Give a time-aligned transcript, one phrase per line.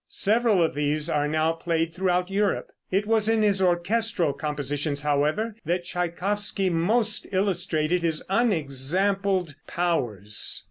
[0.09, 2.71] Several of these are now played throughout Europe.
[2.89, 10.59] It was in his orchestral compositions, however, that Tschaikowsky most illustrated his unexampled powers.